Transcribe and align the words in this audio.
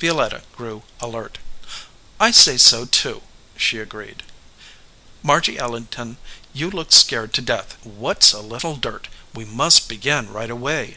Violetta 0.00 0.42
grew 0.56 0.82
alert. 0.98 1.38
"I 2.18 2.32
say 2.32 2.56
so, 2.56 2.84
too," 2.84 3.22
she 3.56 3.78
agreed. 3.78 4.24
"Margy 5.22 5.56
Ellerton, 5.56 6.16
you 6.52 6.68
look 6.68 6.90
scared 6.90 7.32
to 7.34 7.42
death. 7.42 7.76
What 7.86 8.24
s 8.24 8.32
a 8.32 8.40
little 8.40 8.74
dirt? 8.74 9.06
We 9.34 9.44
must 9.44 9.88
begin 9.88 10.32
right 10.32 10.50
away." 10.50 10.96